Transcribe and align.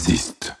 existe. 0.00 0.56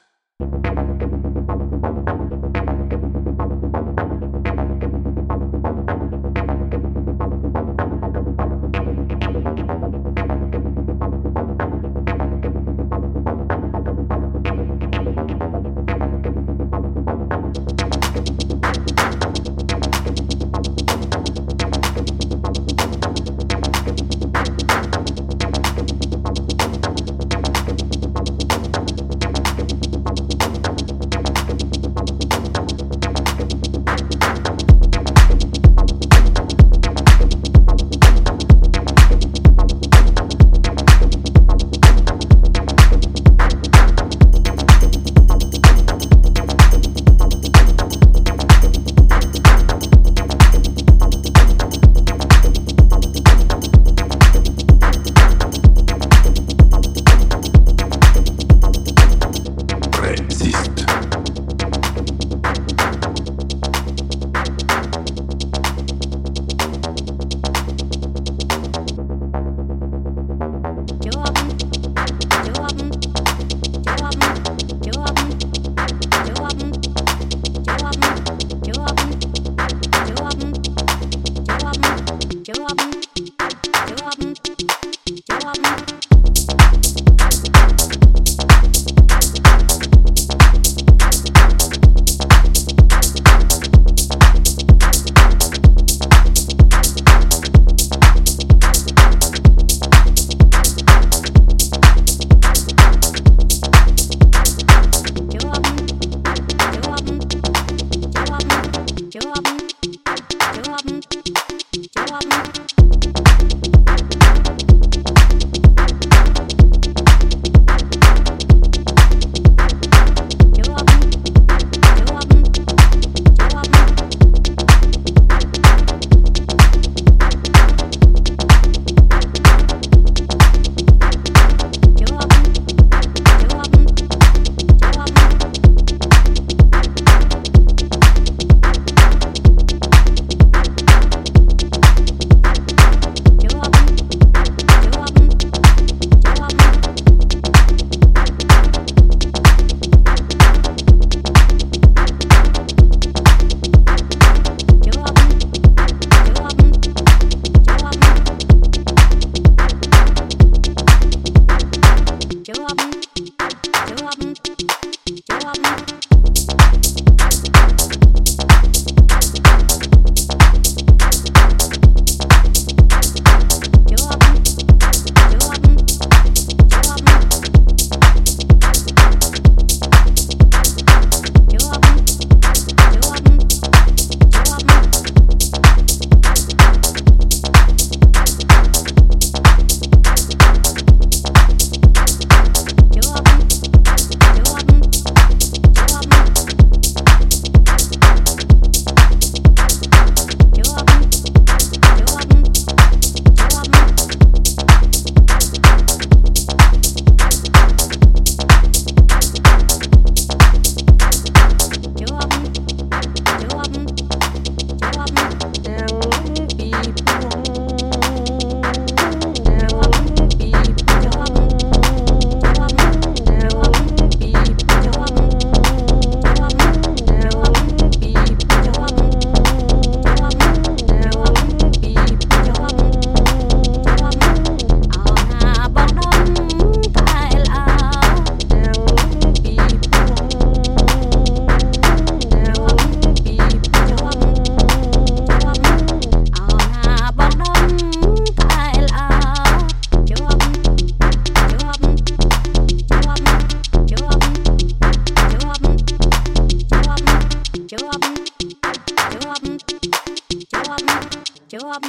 job, 261.50 261.82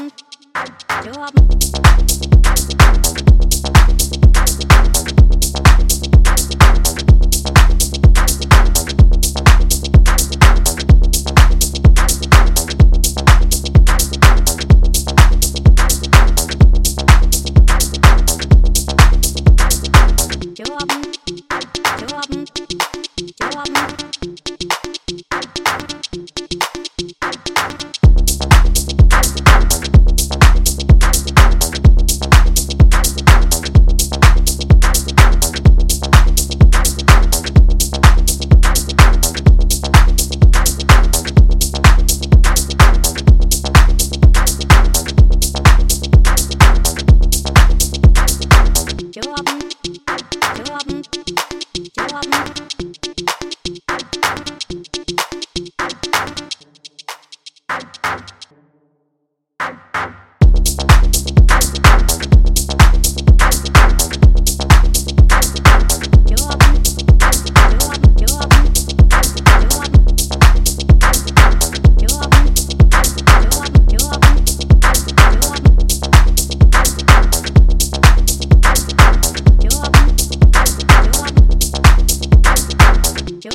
job. 1.04 2.31